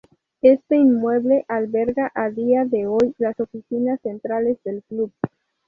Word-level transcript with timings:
Este 0.41 0.77
inmueble 0.77 1.45
alberga 1.47 2.11
a 2.15 2.31
día 2.31 2.65
de 2.65 2.87
hoy 2.87 3.13
las 3.19 3.39
oficinas 3.39 4.01
centrales 4.01 4.57
del 4.63 4.81
Club. 4.89 5.13